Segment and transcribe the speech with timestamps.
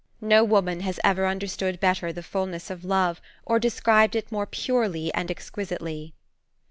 [0.19, 5.13] No woman has ever understood better the fulness of love, or described it more purely
[5.13, 6.15] and exquisitely.